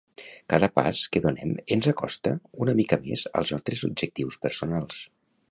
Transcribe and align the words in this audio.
Cada 0.51 0.69
pas 0.77 1.01
que 1.11 1.21
donem 1.25 1.51
ens 1.75 1.89
acosta 1.91 2.33
una 2.65 2.75
mica 2.81 3.01
més 3.05 3.27
als 3.43 3.53
nostres 3.57 3.87
objectius 3.91 4.41
personals. 4.49 5.07